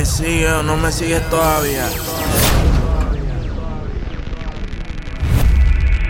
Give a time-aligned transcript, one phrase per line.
[0.00, 1.86] ¿Me sigue o no me sigues todavía?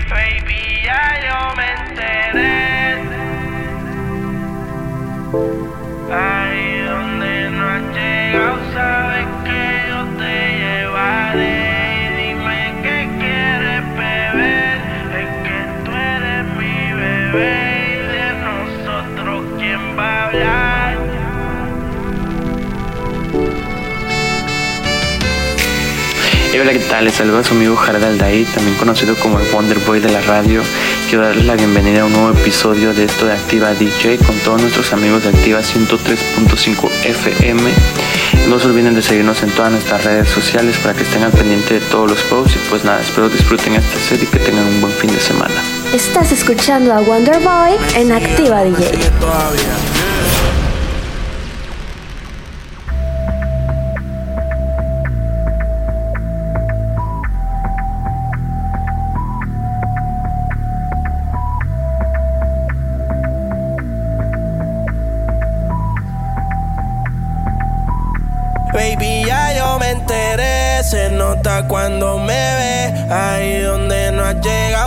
[0.08, 2.70] Baby, ya yo me enteré.
[26.60, 27.04] Hola, ¿qué tal?
[27.04, 30.20] Les saluda a su amigo Jared Aldaí, también conocido como el Wonder Boy de la
[30.20, 30.62] radio.
[31.08, 34.60] Quiero darles la bienvenida a un nuevo episodio de esto de Activa DJ con todos
[34.60, 37.62] nuestros amigos de Activa 103.5 FM.
[38.48, 41.74] No se olviden de seguirnos en todas nuestras redes sociales para que estén al pendiente
[41.74, 42.56] de todos los posts.
[42.56, 45.54] Y pues nada, espero disfruten esta serie y que tengan un buen fin de semana.
[45.94, 49.99] Estás escuchando a Wonder Boy en Activa ¿Me DJ.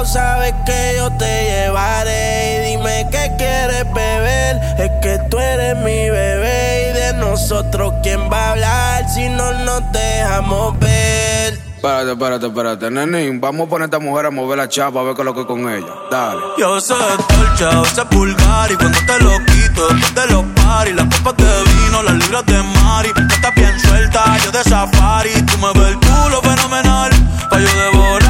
[0.05, 2.57] Sabes que yo te llevaré.
[2.57, 6.89] Y dime qué quieres beber, es que tú eres mi bebé.
[6.89, 11.53] Y de nosotros, ¿quién va a hablar si no nos dejamos ver?
[11.75, 13.41] Espérate, espérate, espérate, nenín.
[13.41, 15.33] Vamos a poner a esta mujer a mover la chapa a ver qué es lo
[15.33, 15.93] que es con ella.
[16.09, 16.41] Dale.
[16.57, 20.95] Yo sé dolce, a veces vulgar Y cuando te lo quito, después de los paris
[20.95, 25.57] Las copas de vino, las libras de mari Estás bien suelta, yo de safari Tú
[25.57, 27.11] me ves el culo fenomenal
[27.49, 28.22] Pa' yo Si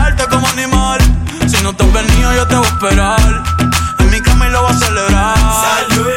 [1.63, 3.43] no te has venido, yo te voy a esperar.
[3.99, 5.37] En mi cama y lo voy a celebrar.
[5.37, 6.09] Salió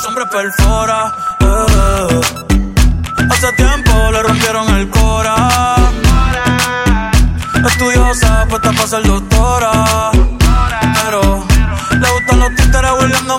[0.00, 1.12] los hombres perfora.
[1.40, 2.20] eh.
[3.30, 5.76] Hace tiempo le rompieron el cora.
[7.66, 10.10] Estudiosa, puesta para ser doctora.
[11.04, 11.44] Pero
[11.90, 13.38] le gustan los títeres huirleando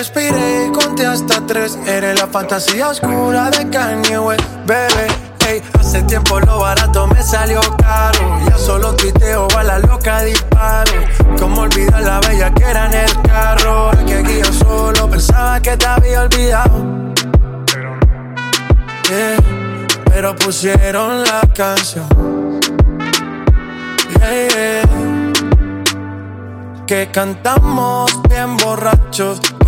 [0.00, 1.78] Respiré y conté hasta tres.
[1.86, 5.06] Eres la fantasía oscura de Kanye West, bebé.
[5.46, 8.40] Ey, hace tiempo lo barato me salió caro.
[8.48, 10.92] Ya solo tuiteo a la loca disparo.
[11.38, 13.92] Como olvidar la bella que era en el carro.
[13.92, 17.12] El que guía solo pensaba que te había olvidado.
[19.10, 19.36] Yeah,
[20.06, 22.08] pero pusieron la canción.
[24.18, 25.10] Yeah.
[26.86, 29.40] Que cantamos bien borrachos,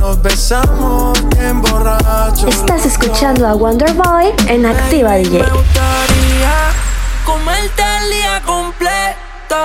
[0.00, 2.54] nos besamos bien borrachos.
[2.54, 5.38] Estás escuchando a Wonder Boy en Activa DJ.
[5.42, 6.72] Me gustaría
[7.24, 9.56] Comerte el día completo.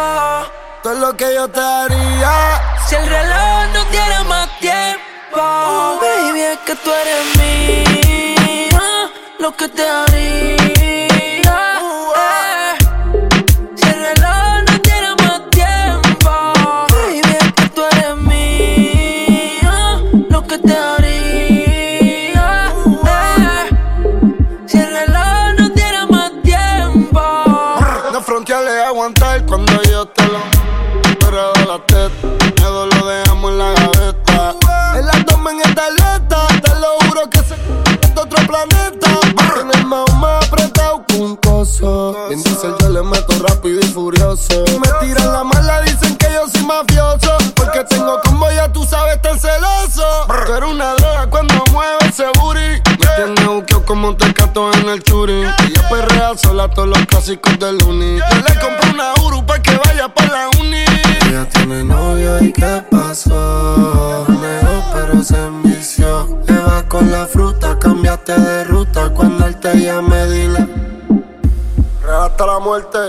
[0.84, 2.62] todo lo que yo te haría.
[2.88, 9.10] Si el reloj no tiene más tiempo, baby, es que tú eres mía.
[9.40, 10.65] Lo que te haría.
[44.36, 44.80] Y furioso.
[44.80, 47.38] Me tiran la mala, dicen que yo soy mafioso.
[47.56, 50.04] Porque tengo combo, ya tú sabes, tan celoso.
[50.46, 52.82] Tú eres una droga cuando mueve ese booty.
[53.00, 55.44] Me tiene buqueo como un tecato en el churi.
[55.44, 58.18] Ella perrea sola todos los clásicos del uni.
[58.18, 60.86] Yo le compré una Uru para que vaya para la uni.
[61.28, 64.26] Ella tiene novio y qué pasó.
[64.28, 66.42] Negó pero se envició.
[66.48, 69.10] Le va con la fruta, cambiaste de ruta.
[69.10, 70.75] Cuando él te llame, dile.
[72.36, 73.00] Hasta la muerte.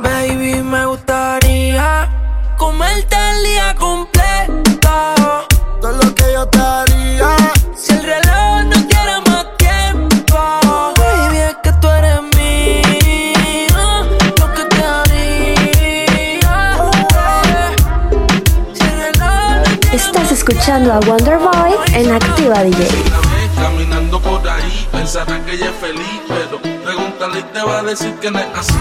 [0.00, 2.08] Baby, me gustaría
[2.56, 5.46] comerte el día completo.
[5.78, 7.36] Todo lo que yo te haría.
[7.76, 10.38] Si el reloj no tiene más tiempo,
[10.96, 14.06] baby, es que tú eres mía.
[14.40, 16.50] Lo que te haría.
[18.72, 22.88] Si el reloj no tiene Estás escuchando a Wonder Boy en Activa DJ.
[23.60, 26.53] Caminando por ahí, pensará que ella es feliz, pero
[27.24, 28.74] pregúntale y te va a decir que no es así.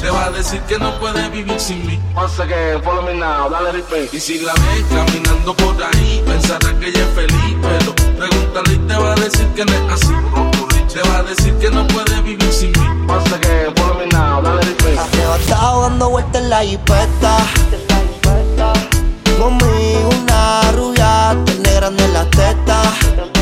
[0.00, 1.98] Te va a decir que no puede vivir sin mí.
[2.14, 4.12] Once again, follow me now, dale repeat.
[4.12, 8.78] Y si la ves caminando por ahí, pensará que ella es feliz, pero pregúntale y
[8.78, 10.14] te va a decir que no es así.
[10.92, 13.06] Te va a decir que no puede vivir sin mí.
[13.08, 14.98] Once again, follow me now, dale repeat.
[14.98, 17.36] Arrebatado dando vueltas en la jipeta.
[19.38, 23.35] Conmigo una rubia, tiene grande en las tetas.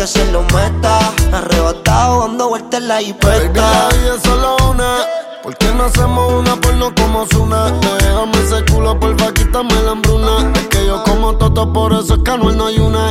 [0.00, 0.98] Que se lo meta.
[1.30, 3.88] Arrebatado dando vueltas en la Baby, jipeta.
[3.90, 4.96] la solo una.
[5.42, 7.70] ¿Por qué no hacemos una porno como Zuna?
[7.98, 10.52] Déjame ese culo, porfa, quítame la hambruna.
[10.54, 13.10] Es que yo como toto, por eso es que Anuel no hay una.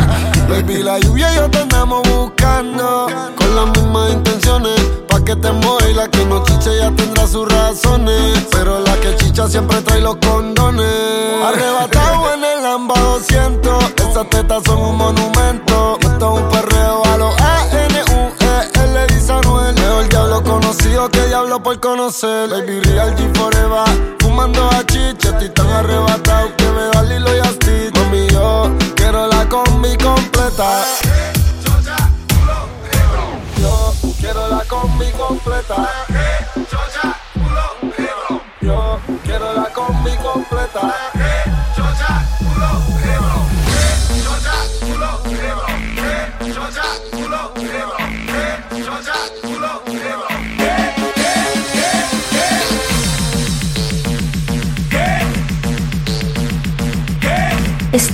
[0.50, 3.06] Baby, la lluvia y yo te andamos buscando.
[3.38, 4.82] Con las mismas intenciones.
[5.08, 8.48] Pa' que te mueva y la que no chicha ya tendrá sus razones.
[8.50, 10.88] Pero la que chicha siempre trae los condones.
[11.46, 13.84] Arrebatado en el Lamba 200.
[14.10, 16.00] Esas tetas son un monumento.
[16.02, 16.50] Esto es un
[20.70, 22.48] conocido que diablo por conocer.
[22.48, 24.18] Baby, real G forever.
[24.20, 27.90] Fumando a chicha, estoy tan arrebatado que me da Lilo y Asti.
[27.96, 30.86] Mami, yo quiero la combi completa.
[33.58, 35.90] Yo quiero la combi completa.
[38.62, 41.49] Yo quiero la combi completa.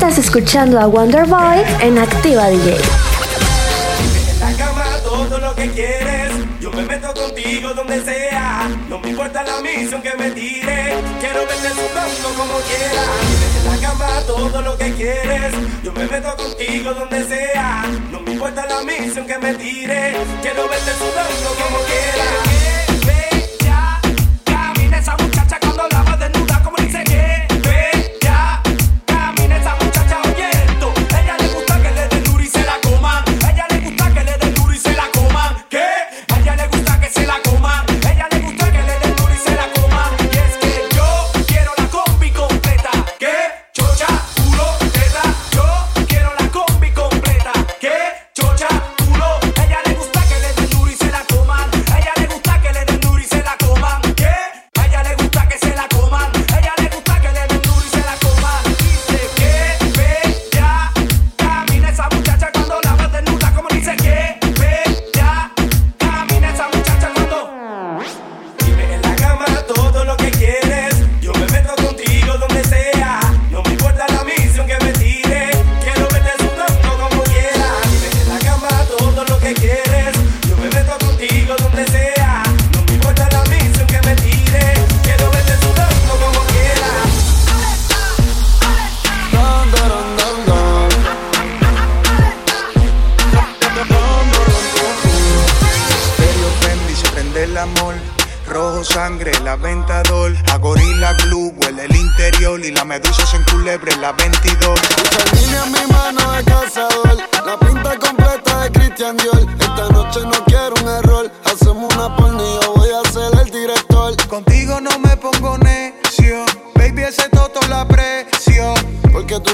[0.07, 2.77] Estás escuchando a Wonder Boy en Activa DJ.
[4.29, 6.31] En la cama todo lo que quieres.
[6.62, 8.69] Yo me meto contigo donde sea.
[8.88, 10.93] No me importa la misión que me tire.
[11.19, 13.09] Quiero verte sudando como quieras.
[13.57, 15.53] En la cama todo lo que quieres.
[15.83, 17.85] Yo me meto contigo donde sea.
[18.12, 20.13] No me importa la misión que me tire.
[20.43, 22.54] Quiero verte sudando como quieras.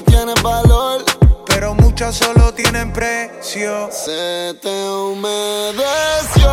[0.03, 1.03] tienes valor.
[1.47, 3.89] Pero muchas solo tienen precio.
[3.91, 6.51] Se te humedeció.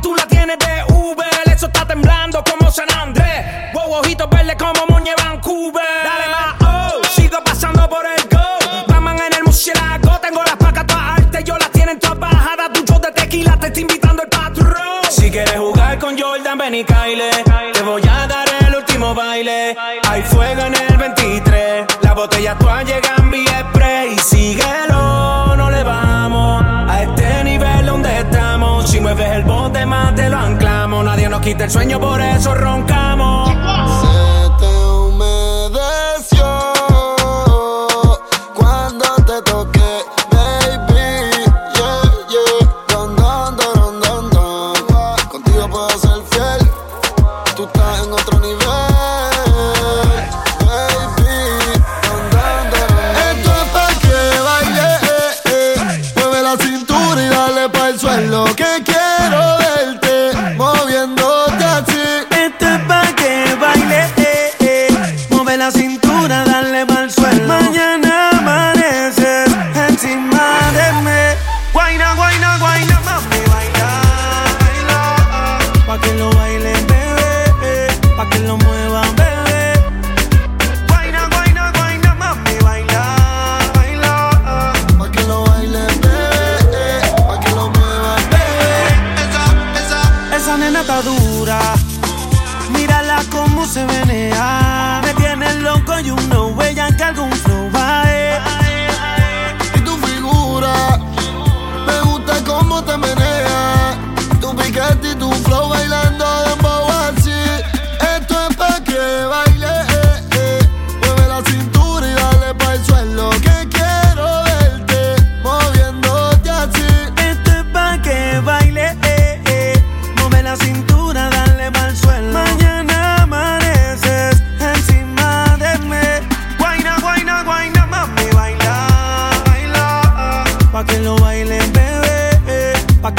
[0.00, 0.33] tú la
[31.64, 33.13] el sueño por eso ronca.
[90.80, 91.58] atadura.
[92.70, 95.00] Mírala cómo se venea.
[95.04, 98.53] Me tiene loco y you know, ella que algún flow va, eh.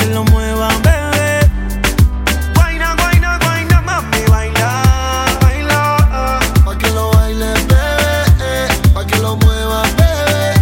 [0.08, 1.50] lo mueva, bebé.
[2.56, 4.84] Guayna, guayna, guayna, mami, baila,
[5.42, 6.40] baila.
[6.66, 8.94] Pa' que lo baile, bebé.
[8.94, 10.54] Pa' que lo mueva, bebé.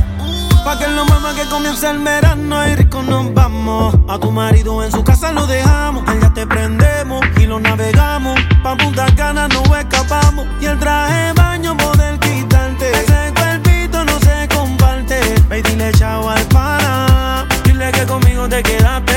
[0.64, 3.96] Pa' que lo mueva, que comienza el verano y rico nos vamos.
[4.08, 6.04] A tu marido en su casa lo dejamos.
[6.08, 8.40] Allá te prendemos y lo navegamos.
[8.64, 10.48] Pa' Punta Cana no escapamos.
[10.62, 12.92] Y el traje baño poder quitarte.
[12.92, 15.20] Ese cuerpito no se comparte.
[15.50, 16.44] Baby, dile chao al.
[17.64, 19.12] Dile que conmigo te quedaste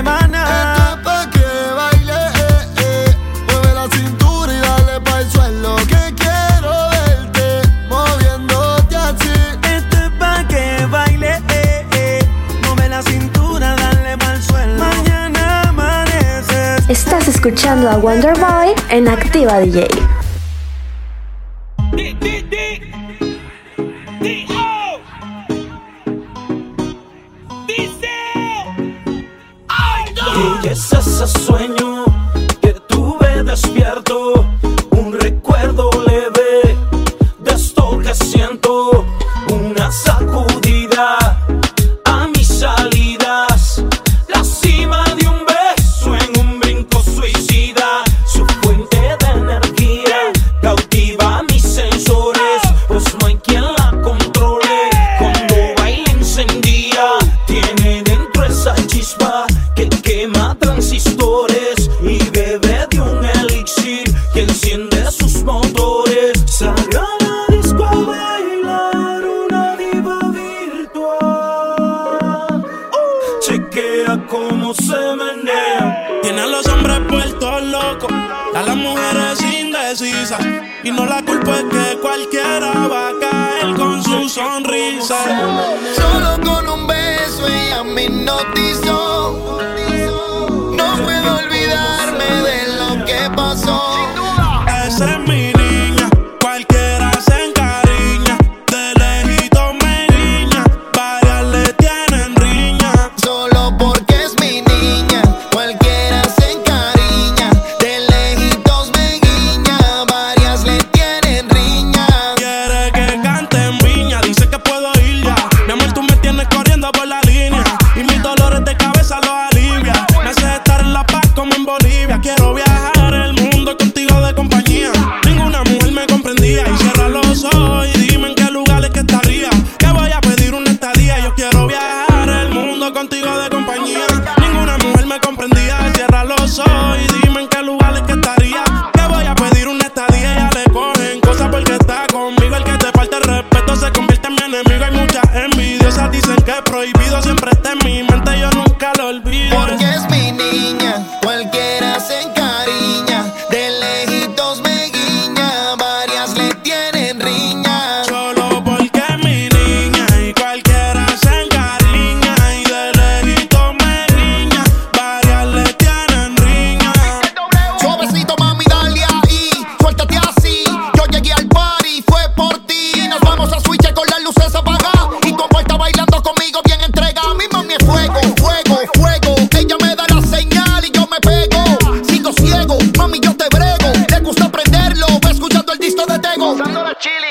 [0.00, 0.42] semana.
[0.44, 1.48] Esta pa' que
[1.80, 2.20] baile.
[2.44, 3.16] Eh, eh.
[3.48, 5.76] Mueve la cintura y dale pa' el suelo.
[5.92, 7.46] Que quiero verte
[7.88, 9.34] moviéndote así.
[9.76, 11.32] Este es pa' que baile.
[11.50, 12.26] Eh,
[12.64, 14.84] Mueve la cintura, dale pa' el suelo.
[14.84, 16.88] Mañana amaneces.
[16.88, 19.86] Estás escuchando a Wonder Boy en Activa DJ.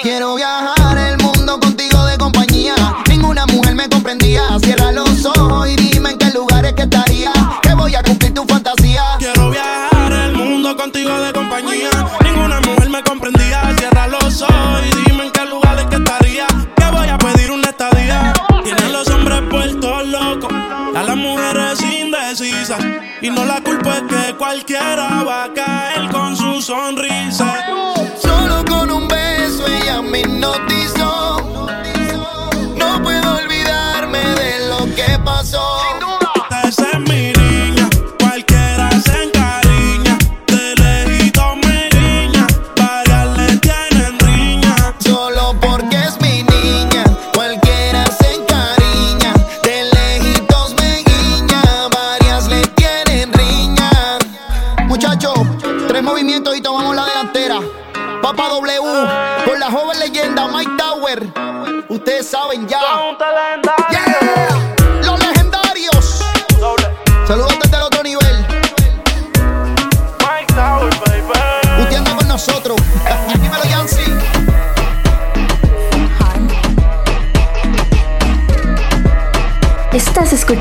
[0.01, 0.68] Quiero viajar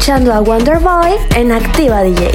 [0.09, 2.31] escuchando a Wonder Boy en Activa DJ.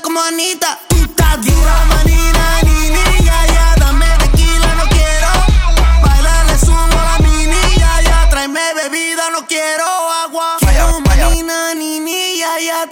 [0.00, 0.78] como Anita.
[0.88, 5.28] Tú estás dura, manina, ni niña, ya dame tequila, no quiero.
[6.02, 9.84] Bailar le la mini, ya, ya, tráeme bebida, no quiero
[10.24, 10.56] agua.
[10.60, 12.86] Quiero manina, ni niña, ya,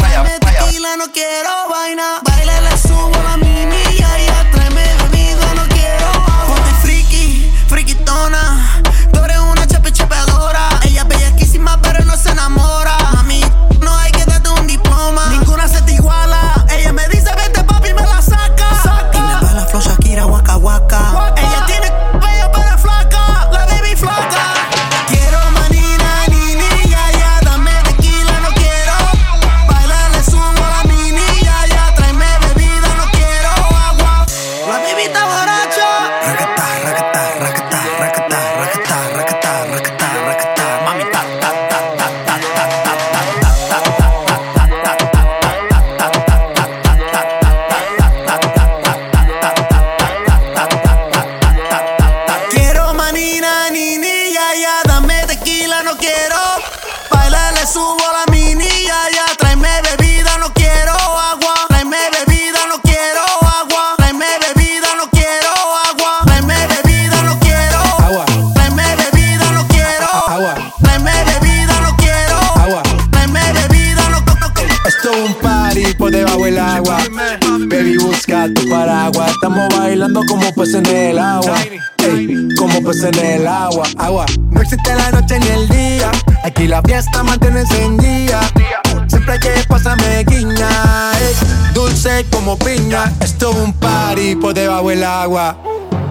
[77.69, 79.31] Baby, busca tu paraguas.
[79.31, 81.55] Estamos bailando como peces en el agua.
[81.99, 83.85] Ey, como peces en el agua.
[83.99, 84.27] Agua.
[84.51, 86.11] No existe la noche ni el día.
[86.43, 88.41] Aquí la fiesta mantiene encendida.
[89.07, 91.13] Siempre hay que pasarme guiña.
[91.21, 91.73] ey.
[91.73, 93.13] Dulce como piña.
[93.21, 95.57] Esto es un party por debajo del agua.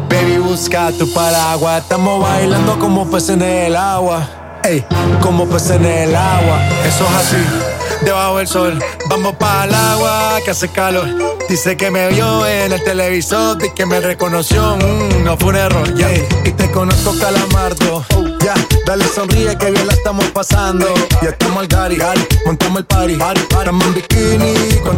[0.09, 1.83] Baby, busca tu paraguas.
[1.83, 4.25] Estamos bailando como peces en el agua.
[4.63, 4.85] Ey,
[5.21, 6.59] como peces en el agua.
[6.85, 7.68] Eso es así.
[8.03, 11.07] Debajo del sol, vamos para el agua que hace calor.
[11.49, 14.77] Dice que me vio en el televisor y que me reconoció.
[14.77, 16.07] Mm, no fue un error, ya.
[16.45, 18.05] Y te conozco, calamardo.
[18.39, 18.53] Ya,
[18.85, 20.85] dale sonríe que bien la estamos pasando.
[21.21, 21.97] Ya estamos al gari,
[22.45, 23.13] montamos el party.
[23.13, 24.97] Estamos en bikini con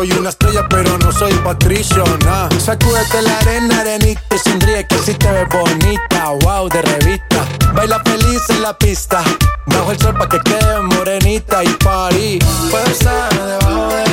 [0.00, 2.48] Soy una estrella, pero no soy patricio, nah.
[2.58, 6.30] Sacúdete la arena, arenita y sonríe que si te ves bonita.
[6.40, 7.46] Wow, de revista.
[7.74, 9.22] Baila feliz en la pista.
[9.66, 12.38] Bajo el sol pa' que quede morenita y party.
[12.70, 14.09] Puedo estar debajo del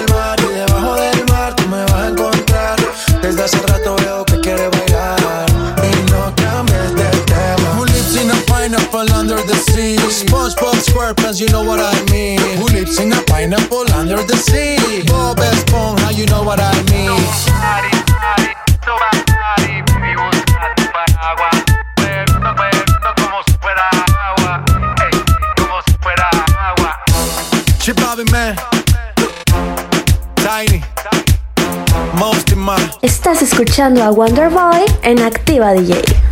[9.78, 9.96] sea?
[10.10, 12.40] SpongeBob SquarePants, you know what I mean.
[12.58, 15.04] Who lives in a pineapple under the sea?
[15.08, 17.14] Bob Esponja, you know what I mean.
[33.02, 36.27] Estás escuchando a Wonder Boy en Activa DJ.